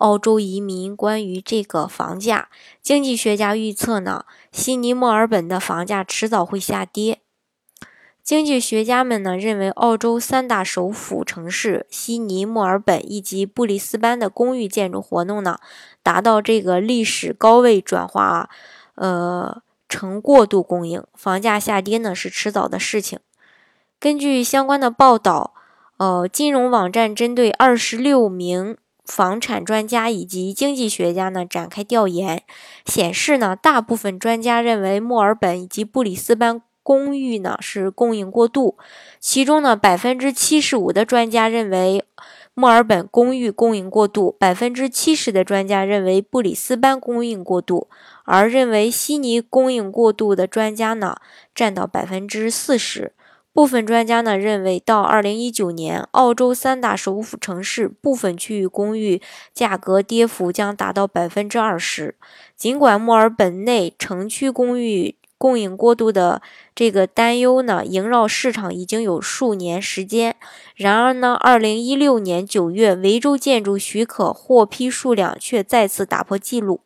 [0.00, 2.48] 澳洲移民关于这个房价，
[2.80, 7.20] 经济学家预测呢，悉尼、墨尔本的房价迟早会下跌。
[8.22, 15.58] 经济学家们呢认为，澳洲三大首府城市悉尼、墨尔本以及布里斯班的公寓建筑活动呢，
[16.02, 18.48] 达到这个历史高位，转化
[18.94, 23.18] 呃成过度供应，房价下跌呢是迟早的事情。
[23.98, 25.52] 根据相关的报道，
[25.98, 28.78] 呃，金融网站针对二十六名。
[29.10, 32.44] 房产专家以及经济学家呢展开调研，
[32.86, 38.78] 显示呢，大部分专家认为墨尔本以及布里斯班公寓呢是供应过度，
[39.18, 42.04] 其中呢百分之七十五的专家认为
[42.54, 47.88] 墨尔本公寓供应过度，百分之七十的专家认为布里斯班供应过度，
[48.24, 51.16] 而认为悉尼供应过度的专家呢
[51.52, 53.12] 占到百分之四十。
[53.60, 59.20] 部分专家呢认为，到二零一九年，澳洲三大首府城市部分区域公寓
[59.52, 62.14] 价格跌幅将达到百分之二十。
[62.56, 66.40] 尽管墨尔本内城区公寓供应过度的
[66.74, 70.36] 这个担忧呢萦绕市场已经有数年时间，
[70.74, 76.80] 然而呢，二零一六年九月，维州建筑许可获批数量却再次打破纪录。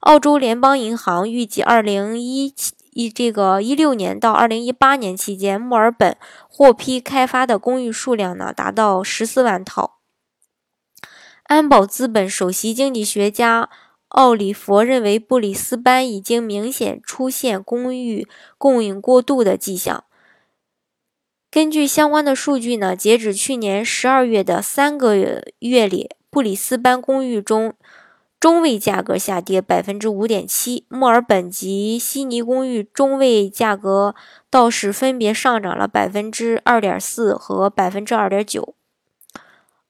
[0.00, 2.72] 澳洲联邦银行预计，二零一七。
[2.98, 6.16] 一这个一六年到二零一八年期间，墨尔本
[6.48, 10.00] 获批开发的公寓数量呢达到十四万套。
[11.44, 13.70] 安保资本首席经济学家
[14.08, 18.26] 奥里佛认为，布里斯班已经明显出现公寓
[18.58, 20.02] 供应过度的迹象。
[21.52, 27.74] 根据相关的数据呢，截止去年十二月的三个月月里，布里斯班公寓中。
[28.40, 34.14] 中位价格下跌百分之五点七，墨尔本及悉尼公寓中位价格
[34.48, 38.76] 倒是分别上涨了百分之二点四和百分之二点九。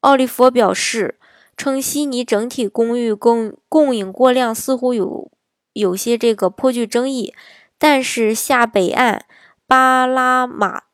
[0.01, 1.19] 奥利弗表示，
[1.59, 5.31] 称悉尼整体公寓供供应过量似乎有
[5.75, 7.35] 有些这个颇具争议，
[7.79, 9.27] 但是下北岸
[9.67, 10.85] 巴拉马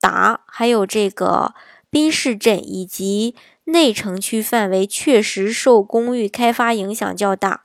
[0.00, 1.54] 达还有这个
[1.88, 3.36] 宾士镇以及。
[3.70, 7.62] 内城区范围确实受公寓开发影响较大。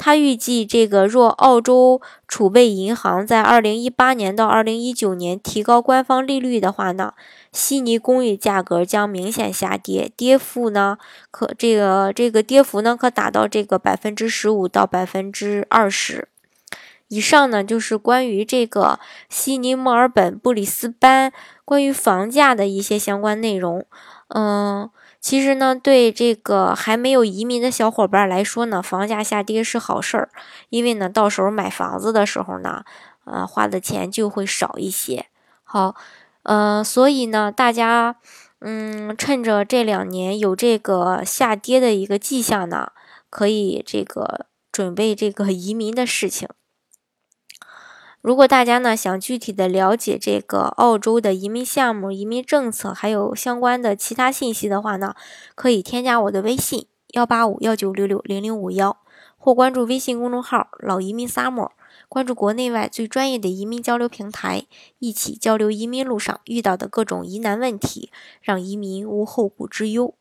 [0.00, 7.14] 他预计，这个若澳洲储备银行在二零一八年到二零一九年提高官方利率的话呢，
[7.50, 10.98] 悉尼公寓价格将明显下跌，跌幅呢
[11.32, 16.28] 可这个这个跌幅呢可达到这个百分之十五到百分之二十。
[17.08, 21.32] 以上呢就是关于这个悉尼、墨尔本、布里斯班
[21.64, 23.84] 关于房价的一些相关内容。
[24.28, 24.88] 嗯。
[25.20, 30.30] 其实呢，对这个还没有移民的小伙伴来说呢，房价下跌是好事儿，
[30.70, 32.84] 因为呢，到时候买房子的时候呢，
[33.24, 35.26] 呃，花的钱就会少一些。
[35.64, 35.96] 好，
[36.44, 38.16] 呃，所以呢，大家，
[38.60, 42.92] 嗯，趁着这两年有这个下跌的一个迹象呢，
[43.28, 46.48] 可以这个准备这个 移民的事情。
[48.20, 55.14] 如果大家呢想具体的了解这个澳洲的移民项目、移民政策，还有相关的其他信息的话呢，
[55.54, 58.98] 可以添加我的微信幺八五幺九六六零零五幺，
[59.36, 61.70] 或关注微信公众号“老移民 summer”，
[62.08, 64.66] 关注国内外最专业的移民交流平台，
[64.98, 68.10] 一起交流移民路上遇到的各种疑难问题，
[68.42, 70.17] 让移民无后顾之忧。